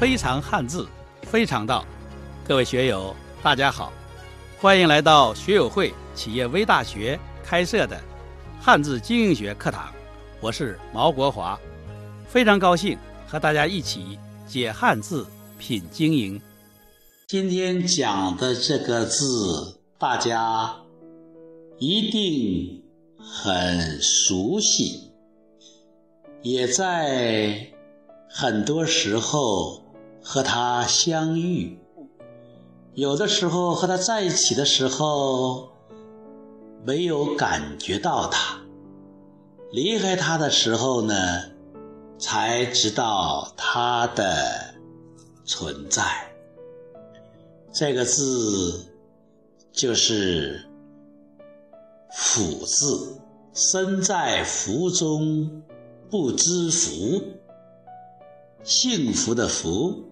[0.00, 0.88] 非常汉字，
[1.24, 1.84] 非常道。
[2.42, 3.92] 各位学友，大家好，
[4.58, 8.00] 欢迎来到学友会企业微大学开设的
[8.58, 9.92] 汉字经营学课堂。
[10.40, 11.60] 我是毛国华，
[12.26, 12.96] 非常高兴
[13.28, 15.26] 和大家一起解汉字、
[15.58, 16.40] 品经营。
[17.28, 20.76] 今天讲的这个字，大家
[21.78, 22.82] 一定
[23.18, 25.12] 很熟悉，
[26.40, 27.70] 也在
[28.30, 29.82] 很多时候
[30.22, 31.78] 和他相遇。
[32.94, 35.70] 有的时候和他在一起的时候，
[36.84, 38.58] 没有感觉到他；
[39.70, 41.14] 离开他的时候呢，
[42.18, 44.74] 才知道他的
[45.44, 46.02] 存在。
[47.72, 48.86] 这个字
[49.70, 50.60] 就是
[52.12, 53.20] “福”字，
[53.54, 55.62] 身在福中
[56.10, 57.22] 不知福，
[58.62, 60.04] 幸福的“福”。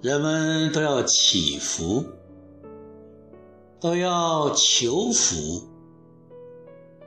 [0.00, 2.04] 人们都要祈福，
[3.80, 5.62] 都要求福。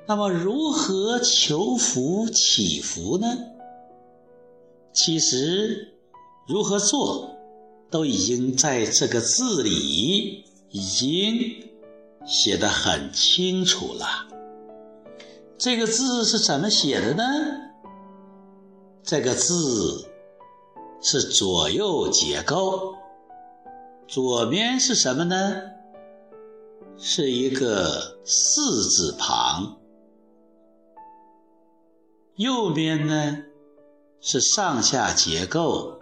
[0.08, 3.27] 那么，如何求福、祈福呢？
[4.94, 5.94] 其实，
[6.47, 7.36] 如何做，
[7.92, 11.69] 都已经在这个字里已经
[12.25, 14.05] 写得很清楚了。
[15.58, 17.23] 这个字是怎么写的呢？
[19.08, 20.05] 这个字。
[21.00, 22.95] 是左右结构，
[24.08, 25.61] 左边是什么呢？
[26.97, 29.77] 是一个“四”字旁，
[32.36, 33.38] 右边呢
[34.19, 35.99] 是上下结构，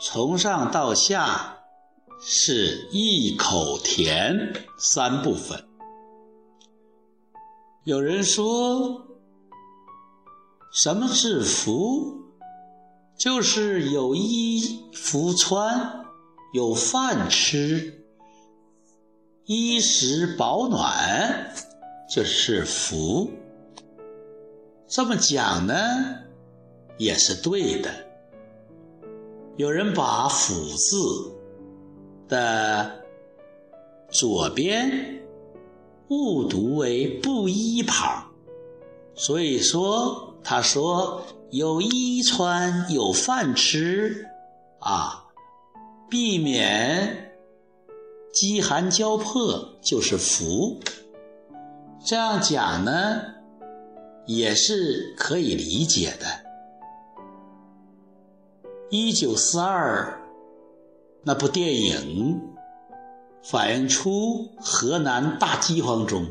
[0.00, 1.56] 从上到下
[2.20, 5.64] 是一口田三部分。
[7.84, 9.06] 有人说，
[10.72, 12.16] 什么是福？
[13.18, 16.04] 就是有衣服穿，
[16.54, 18.04] 有饭吃，
[19.46, 21.52] 衣食保暖，
[22.08, 23.28] 就是福。
[24.86, 25.74] 这么讲呢，
[26.98, 27.90] 也是对的。
[29.56, 31.32] 有人把“福”字
[32.28, 33.02] 的
[34.08, 35.20] 左边
[36.08, 38.29] 误读为布衣旁，
[39.20, 41.22] 所以说他说。
[41.52, 44.24] 有衣穿，有饭吃，
[44.78, 45.24] 啊，
[46.08, 47.32] 避免
[48.32, 50.78] 饥寒交迫就是福。
[52.04, 53.20] 这样讲呢，
[54.26, 56.26] 也是可以理解的。
[58.90, 60.22] 一九四二
[61.24, 62.40] 那部电影
[63.42, 66.24] 反映出河南大饥荒中，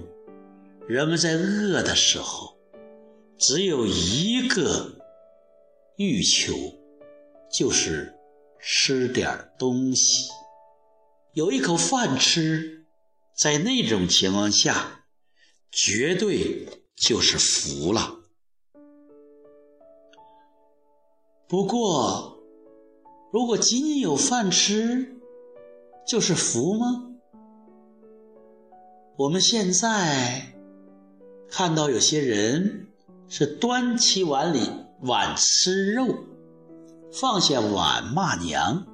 [0.88, 2.54] 人们在饿的时候，
[3.40, 5.00] 只有一个。
[6.02, 6.54] 欲求
[7.52, 8.16] 就是
[8.58, 10.30] 吃点东西，
[11.34, 12.86] 有一口饭吃，
[13.36, 15.04] 在那种情况下，
[15.70, 18.16] 绝对就是福了。
[21.50, 22.42] 不过，
[23.34, 25.18] 如果仅仅有饭吃，
[26.08, 27.12] 就是福吗？
[29.18, 30.54] 我们现在
[31.50, 32.89] 看到有些人
[33.30, 34.60] 是端起碗里。
[35.02, 36.14] 碗吃肉，
[37.10, 38.86] 放下碗骂娘，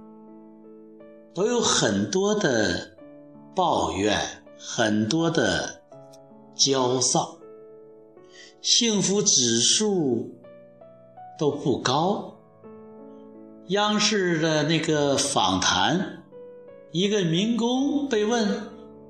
[1.33, 2.95] 都有很多的
[3.55, 4.15] 抱怨，
[4.55, 5.81] 很多的
[6.53, 7.39] 焦躁，
[8.61, 10.29] 幸福指数
[11.39, 12.37] 都不高。
[13.69, 16.21] 央视的那个访谈，
[16.91, 18.61] 一个民工被问：“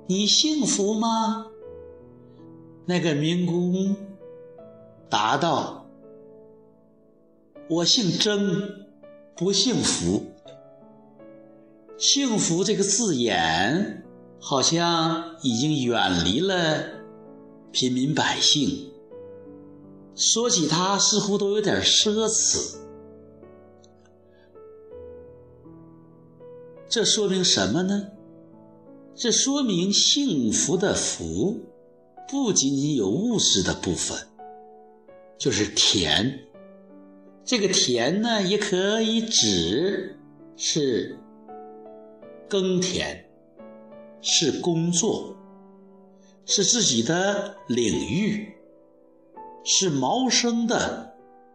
[0.07, 1.47] 你幸福吗？”
[2.87, 3.97] 那个民工
[5.09, 5.85] 答道。
[7.69, 8.61] 我姓曾，
[9.35, 10.23] 不姓福。
[11.97, 14.03] 幸福这个字眼，
[14.39, 16.83] 好像已经远离了
[17.71, 18.91] 平民百姓。
[20.15, 22.77] 说起它，似乎都有点奢侈。
[26.87, 28.09] 这说明什么呢？
[29.15, 31.59] 这说明幸福的福，
[32.29, 34.17] 不仅仅有物质的部分，
[35.37, 36.39] 就是田。
[37.43, 40.17] 这个田呢，也可以指
[40.57, 41.15] 是
[42.49, 43.23] 耕田，
[44.19, 45.35] 是工作，
[46.45, 48.51] 是自己的领域，
[49.63, 51.13] 是谋生的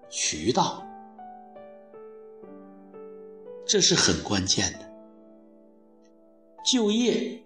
[0.09, 0.87] 渠道，
[3.67, 4.91] 这是很关键的。
[6.65, 7.43] 就业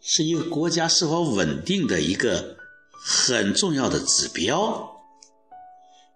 [0.00, 2.56] 是一个国家是否稳定的一个
[2.90, 4.96] 很重要的指标。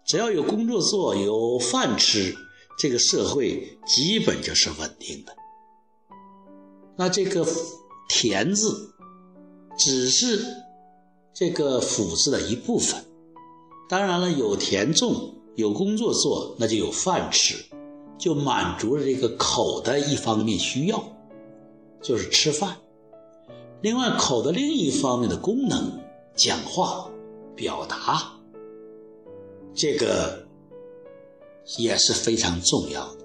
[0.05, 2.37] 只要有工作做，有饭吃，
[2.79, 5.35] 这个社会基本就是稳定的。
[6.97, 7.47] 那这个
[8.09, 8.95] “田”字，
[9.79, 10.45] 只是
[11.33, 13.05] 这个“府”字的一部分。
[13.89, 17.57] 当然了，有田种，有工作做，那就有饭吃，
[18.19, 21.03] 就满足了这个口的一方面需要，
[22.03, 22.77] 就是吃饭。
[23.81, 26.01] 另外，口的另一方面的功能，
[26.37, 27.11] 讲话、
[27.57, 28.33] 表达，
[29.75, 30.47] 这个
[31.79, 33.25] 也是非常重要的。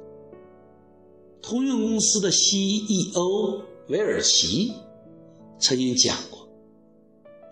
[1.42, 4.74] 通用公司的 CEO 韦尔奇
[5.58, 6.48] 曾经讲过，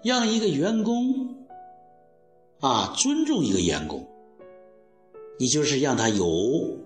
[0.03, 1.45] 让一个员工
[2.59, 4.07] 啊尊重一个员工，
[5.39, 6.77] 你就是让他有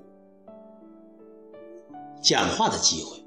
[2.21, 3.17] 讲话的机会，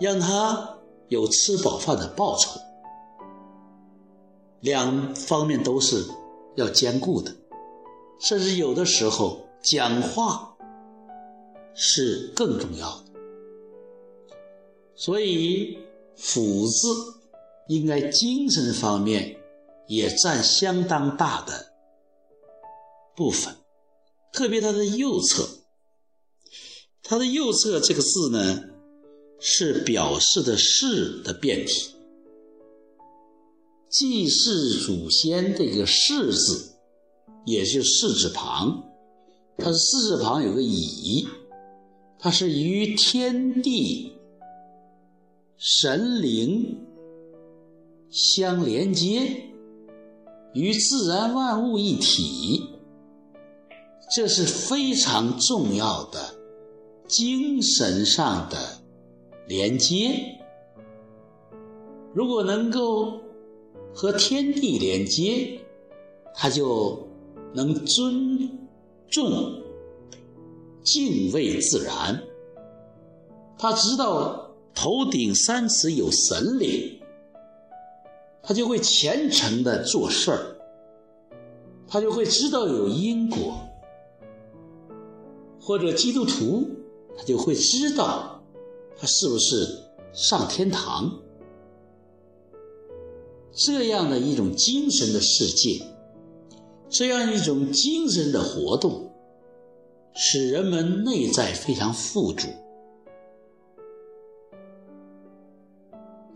[0.00, 0.78] 让他
[1.08, 2.58] 有吃饱饭的报酬，
[4.60, 6.04] 两方面都是
[6.56, 7.34] 要兼顾的，
[8.18, 10.50] 甚至有的时候讲话。
[11.76, 13.04] 是更重要的，
[14.94, 15.76] 所以
[16.14, 16.86] “辅”字
[17.66, 19.36] 应该精神方面
[19.88, 21.72] 也占相当大的
[23.16, 23.56] 部分，
[24.32, 25.48] 特别它的右侧，
[27.02, 28.62] 它的右侧这个字呢，
[29.40, 31.90] 是表示的“是”的变体，
[33.88, 36.73] 祭祀祖先这个“世”字，
[37.44, 38.82] 也就是“士”字旁，
[39.58, 41.26] 它是“四”字旁有个“乙”。
[42.18, 44.12] 它是与天地
[45.58, 46.86] 神灵
[48.08, 49.50] 相连接，
[50.54, 52.64] 与自然万物一体，
[54.10, 56.34] 这是非常重要的
[57.06, 58.56] 精神上的
[59.46, 60.38] 连接。
[62.14, 63.20] 如果能够
[63.92, 65.60] 和天地连接，
[66.34, 67.03] 他就
[67.54, 68.50] 能尊
[69.08, 69.62] 重。
[70.82, 72.22] 敬畏自然，
[73.56, 77.00] 他知道头顶三尺有神灵，
[78.42, 80.56] 他就会虔诚的做事儿，
[81.88, 83.58] 他就会知道有因果，
[85.58, 86.68] 或者基督徒，
[87.16, 88.42] 他就会知道
[88.98, 89.66] 他是不是
[90.12, 91.18] 上天堂，
[93.52, 95.80] 这样的一种精神的世界，
[96.94, 99.10] 这样一种精神的活动。
[100.16, 102.46] 使人们内在非常富足，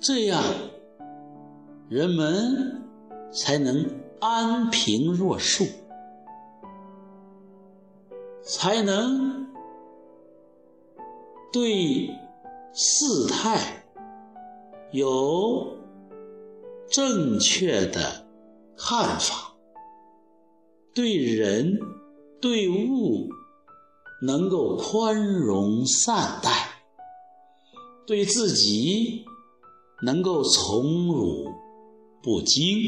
[0.00, 0.42] 这样
[1.88, 2.82] 人们
[3.30, 3.88] 才能
[4.18, 5.64] 安贫若素，
[8.42, 9.46] 才能
[11.52, 12.10] 对
[12.72, 13.84] 事态
[14.90, 15.76] 有
[16.90, 18.26] 正确的
[18.76, 19.47] 看法，
[20.98, 21.78] 对人
[22.40, 23.30] 对物。
[24.20, 26.50] 能够宽容善待，
[28.04, 29.24] 对自己
[30.02, 31.46] 能够从辱
[32.20, 32.80] 不惊，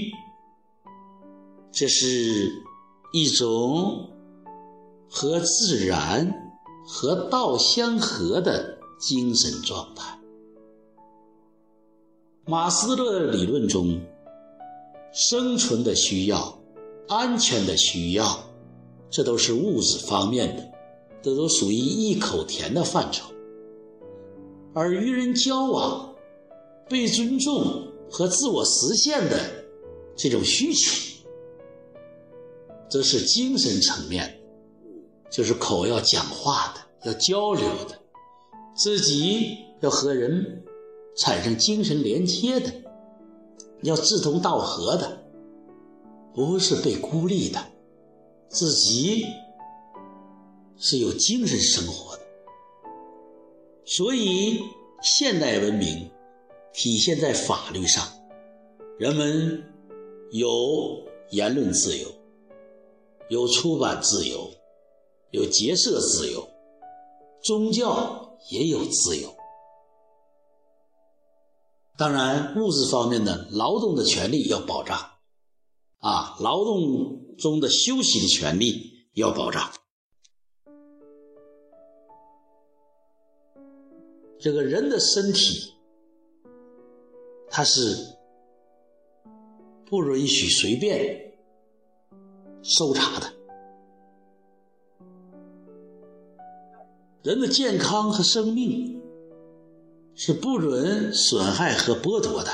[1.70, 2.50] 这是
[3.12, 4.10] 一种
[5.08, 6.34] 和自然、
[6.84, 10.18] 和道相合的精神状态。
[12.44, 14.04] 马斯洛理论中，
[15.12, 16.59] 生存的需要、
[17.10, 18.38] 安全的需要，
[19.10, 20.70] 这都是物质方面的。
[21.20, 23.30] 这都属于一口甜的范畴，
[24.72, 26.14] 而与人交往、
[26.88, 29.38] 被尊重和自我实现的
[30.16, 31.26] 这种需求，
[32.88, 34.40] 则是精神层面，
[35.30, 37.98] 就是口要讲话的、要交流的，
[38.74, 40.64] 自己要和人
[41.16, 42.72] 产生精神连接的，
[43.82, 45.19] 要志同道合的，
[46.34, 47.60] 不是被孤立的，
[48.48, 49.26] 自己。
[50.82, 52.22] 是有精神生活的，
[53.84, 54.58] 所以
[55.02, 56.10] 现代文明
[56.72, 58.02] 体现在法律上，
[58.98, 59.62] 人们
[60.30, 60.48] 有
[61.32, 62.08] 言论自由，
[63.28, 64.50] 有出版自由，
[65.32, 66.48] 有结社自由，
[67.42, 69.28] 宗教也有自由。
[71.98, 74.98] 当然，物质方面呢，劳动的权利要保障，
[76.00, 79.70] 啊，劳动中的休息的权利要保障。
[84.38, 85.74] 这个人的身体，
[87.50, 87.94] 他是
[89.84, 91.34] 不允许随便
[92.62, 93.30] 搜查的。
[97.22, 99.02] 人的健康和生命
[100.14, 102.50] 是不准损害和剥夺的。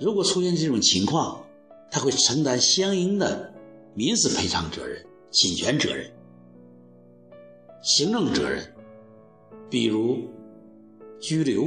[0.00, 1.46] 如果出现这种情况，
[1.92, 3.52] 他会承担相应的
[3.92, 6.10] 民事赔偿责任、侵权责任。
[7.82, 8.74] 行政责任，
[9.68, 10.16] 比如
[11.20, 11.66] 拘留、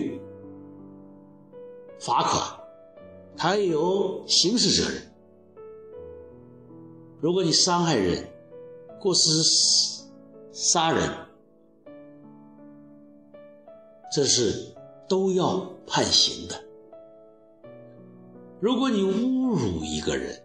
[2.00, 2.60] 罚款，
[3.38, 5.00] 还有刑事责任。
[7.22, 8.27] 如果你伤害人，
[9.00, 9.29] 过失
[10.51, 11.08] 杀人，
[14.12, 14.74] 这是
[15.08, 16.64] 都要判刑的。
[18.62, 20.41] 如果你侮辱一个人，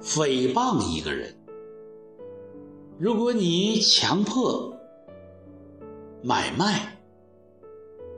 [0.00, 1.34] 诽谤一个人，
[2.98, 4.76] 如果你强迫
[6.22, 6.98] 买卖，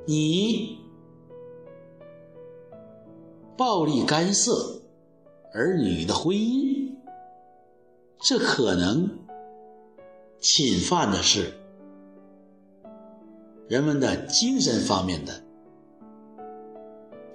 [0.06, 0.78] 你
[3.56, 4.52] 暴力干涉
[5.52, 6.92] 儿女的婚姻，
[8.18, 9.09] 这可能
[10.38, 11.52] 侵犯的是
[13.68, 15.33] 人们的精神方面的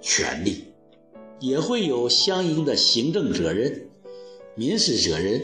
[0.00, 0.69] 权利。
[1.40, 3.88] 也会有相应的行政责任、
[4.54, 5.42] 民事责任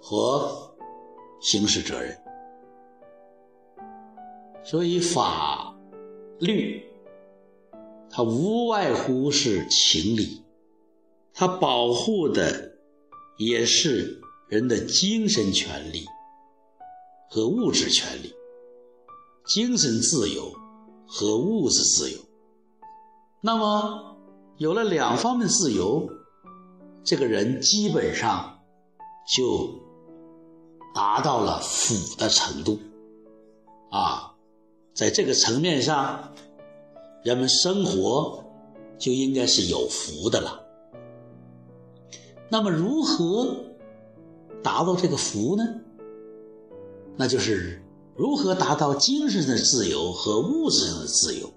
[0.00, 0.74] 和
[1.40, 2.18] 刑事责任。
[4.64, 5.76] 所以法
[6.40, 6.82] 律
[8.10, 10.42] 它无外乎是情理，
[11.34, 12.72] 它保护的
[13.38, 14.18] 也是
[14.48, 16.06] 人的精神权利
[17.30, 18.34] 和物质权利，
[19.46, 20.50] 精神自由
[21.06, 22.18] 和物质自由。
[23.42, 24.07] 那么。
[24.58, 26.10] 有了两方面自由，
[27.04, 28.58] 这个人基本上
[29.32, 29.70] 就
[30.92, 32.76] 达到了福的程度
[33.88, 34.34] 啊，
[34.92, 36.34] 在这个层面上，
[37.22, 38.44] 人们生活
[38.98, 40.60] 就应该是有福的了。
[42.50, 43.64] 那么，如何
[44.60, 45.62] 达到这个福呢？
[47.16, 47.80] 那就是
[48.16, 51.48] 如何达到精神的自由和物质上的自由，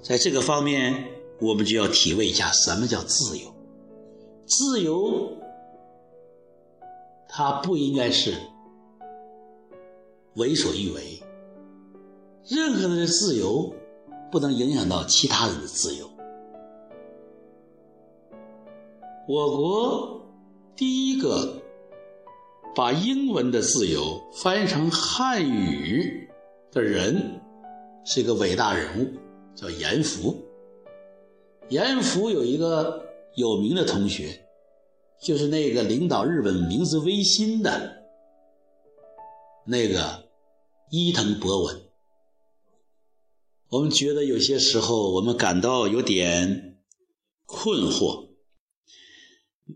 [0.00, 1.17] 在这个方面。
[1.40, 3.52] 我们就要体会一下什么叫自由。
[4.46, 5.30] 自由，
[7.28, 8.34] 它不应该是
[10.34, 11.22] 为所欲为。
[12.48, 13.72] 任何人的自由
[14.32, 16.08] 不能影响到其他人的自由。
[19.28, 20.26] 我国
[20.74, 21.62] 第一个
[22.74, 26.26] 把英文的自由翻译成汉语
[26.72, 27.38] 的人，
[28.04, 29.12] 是一个伟大人物，
[29.54, 30.34] 叫严复。
[31.70, 34.46] 严复有一个有名的同学，
[35.20, 38.04] 就是那个领导日本明治维新的
[39.66, 40.24] 那个
[40.90, 41.82] 伊藤博文。
[43.68, 46.78] 我们觉得有些时候，我们感到有点
[47.44, 48.28] 困惑。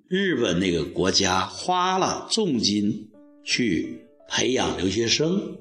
[0.08, 3.10] 日本那个国家花了重金
[3.44, 5.58] 去培养留学生，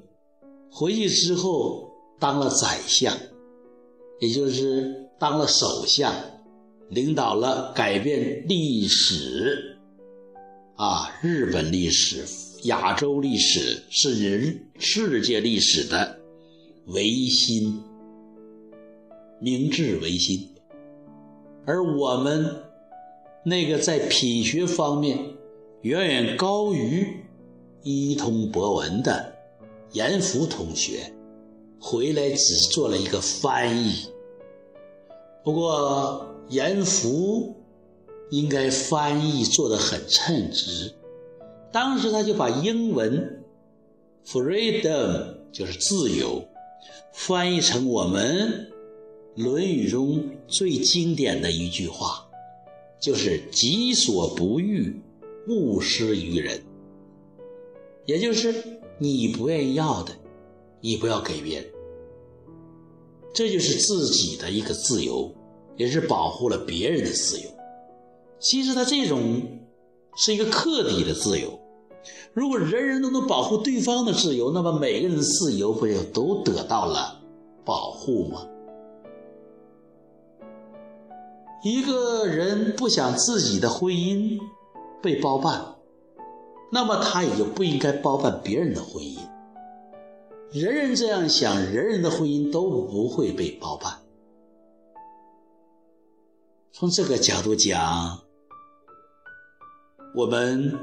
[0.72, 3.14] 回去之后当了宰相，
[4.22, 5.11] 也就是。
[5.22, 6.12] 当了首相，
[6.90, 9.78] 领导了改变历史，
[10.76, 12.26] 啊，日本历史、
[12.64, 16.18] 亚洲历史，甚至世界历史的
[16.88, 17.84] 维新，
[19.40, 20.50] 明治维新。
[21.68, 22.56] 而我们
[23.46, 25.20] 那个在品学方面
[25.84, 27.08] 远远高于
[27.84, 29.32] 伊藤博文的
[29.92, 31.14] 严复同学，
[31.80, 34.08] 回来只做了一个翻译。
[35.44, 37.56] 不过，严复
[38.30, 40.94] 应该翻译做得很称职。
[41.72, 43.44] 当时他就把英文
[44.26, 46.44] “freedom” 就是自由，
[47.14, 48.72] 翻译成我们
[49.44, 52.28] 《论语》中最经典的一句话，
[53.00, 55.02] 就是“己所不欲，
[55.48, 56.62] 勿施于人”。
[58.06, 58.54] 也就是
[59.00, 60.14] 你不愿意要的，
[60.82, 61.68] 你不要给别人。
[63.34, 65.34] 这就是自己的一个自由，
[65.78, 67.50] 也是保护了别人的自由。
[68.40, 69.42] 其实他这种
[70.16, 71.60] 是一个客体的自由。
[72.34, 77.22] 如果人人都能保护对方的自由，那么每个人的自由不就都得到了
[77.64, 78.48] 保护吗？
[81.64, 84.40] 一个人不想自己的婚姻
[85.02, 85.76] 被包办，
[86.72, 89.20] 那么他也就不应该包办别人的婚姻。
[90.52, 94.02] 人人这样想，人人的婚姻都不会被包办。
[96.74, 98.20] 从这个角度讲，
[100.14, 100.78] 我们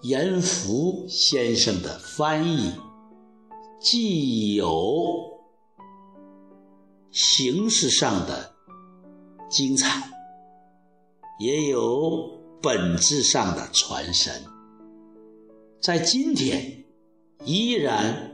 [0.00, 2.72] 严复先生的翻译
[3.80, 5.38] 既有
[7.10, 8.54] 形式上的
[9.50, 10.08] 精彩，
[11.38, 14.42] 也有本质上的传神，
[15.82, 16.85] 在今天。
[17.44, 18.32] 依然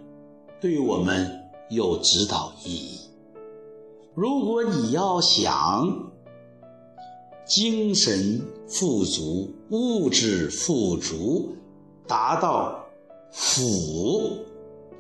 [0.61, 1.31] 对我们
[1.69, 3.01] 有指导意义。
[4.15, 6.13] 如果你要想
[7.45, 11.57] 精神富足、物质富足，
[12.07, 12.87] 达到
[13.31, 14.39] 府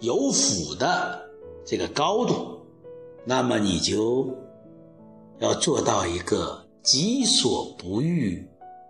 [0.00, 1.21] 有府的
[1.64, 2.61] 这个高度，
[3.25, 4.26] 那么你就
[5.38, 8.47] 要做到一个己所不欲，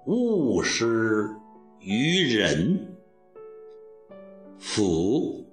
[0.07, 1.29] 勿施
[1.81, 2.92] 于人。
[4.65, 5.45] 府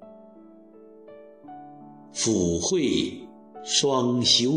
[2.14, 3.28] 府会
[3.64, 4.52] 双修，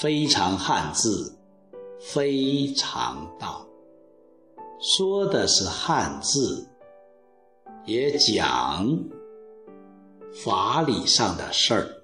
[0.00, 1.38] 非常汉字，
[2.00, 3.66] 非常道，
[4.80, 6.66] 说的是汉字，
[7.84, 8.98] 也讲
[10.42, 12.03] 法理上的事儿。